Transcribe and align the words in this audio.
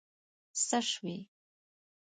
څه 0.67 0.79
شوي. 0.91 1.17